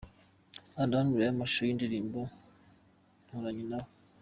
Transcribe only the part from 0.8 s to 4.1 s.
hano urebe amashusho y'indirimbo 'Nturanye nabo'.